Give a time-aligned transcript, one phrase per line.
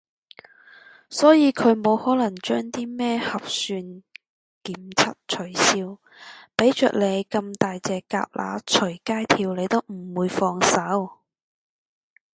[1.11, 4.01] 所以佢冇可能將啲咩核算
[4.63, 5.99] 檢測取消，
[6.57, 11.19] 畀着你咁大隻蛤乸隨街跳你都唔會放手